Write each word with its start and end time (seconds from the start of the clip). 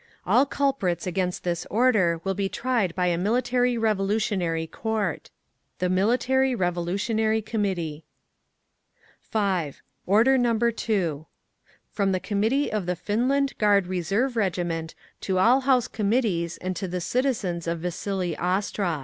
All 0.25 0.47
culprits 0.47 1.05
against 1.05 1.43
this 1.43 1.67
order 1.69 2.21
will 2.23 2.33
be 2.33 2.49
tried 2.49 2.95
by 2.95 3.05
a 3.05 3.19
Military 3.19 3.77
Revolutionary 3.77 4.65
Court. 4.65 5.29
THE 5.77 5.89
MILITARY 5.89 6.55
REVOLUTIONARY 6.55 7.43
COMMITTEE. 7.43 8.03
5. 9.19 9.83
ORDER 10.07 10.39
NO. 10.39 10.57
2 10.71 11.27
_From 11.95 12.13
the 12.13 12.19
Committee 12.19 12.71
of 12.71 12.87
the 12.87 12.95
Finland 12.95 13.55
Guard 13.59 13.85
Reserve 13.85 14.35
Regiment 14.35 14.95
to 15.19 15.37
all 15.37 15.59
House 15.59 15.87
Committees 15.87 16.57
and 16.57 16.75
to 16.75 16.87
the 16.87 16.99
citizens 16.99 17.67
of 17.67 17.81
Vasili 17.81 18.35
Ostrov. 18.37 18.99